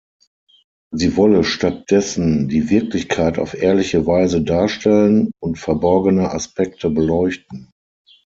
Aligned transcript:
Sie 0.91 1.15
wolle 1.15 1.43
stattdessen 1.43 2.47
die 2.47 2.71
Wirklichkeit 2.71 3.37
auf 3.37 3.53
ehrliche 3.53 4.07
Weise 4.07 4.41
darstellen 4.41 5.29
und 5.39 5.59
verborgene 5.59 6.31
Aspekte 6.31 6.89
beleuchten. 6.89 7.69